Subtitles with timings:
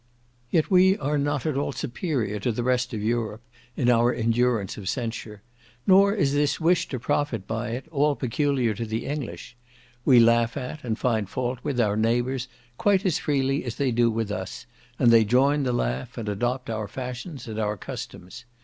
[0.49, 3.43] Yet we are not at all superior to the rest of Europe
[3.77, 5.43] in our endurance of censure,
[5.85, 9.55] nor is this wish to profit by it all peculiar to the English;
[10.03, 12.47] we laugh at, and find fault with, our neighbours
[12.79, 14.65] quite as freely as they do with us,
[14.97, 18.45] and they join the laugh, and adopt our fashions and our customs.